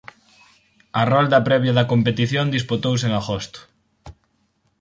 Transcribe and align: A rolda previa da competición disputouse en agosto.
A 0.99 1.01
rolda 1.11 1.39
previa 1.47 1.73
da 1.77 1.87
competición 1.91 2.45
disputouse 2.55 3.05
en 3.07 3.13
agosto. 3.21 3.59